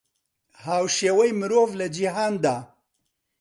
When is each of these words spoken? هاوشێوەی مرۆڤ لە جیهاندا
هاوشێوەی 0.65 1.31
مرۆڤ 1.39 1.69
لە 1.79 1.87
جیهاندا 1.95 2.57